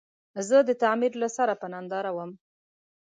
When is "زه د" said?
0.47-0.69